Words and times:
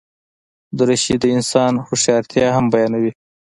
دریشي 0.77 1.15
د 1.21 1.25
انسان 1.35 1.73
هوښیارتیا 1.87 2.47
هم 2.55 2.65
بیانوي. 2.73 3.11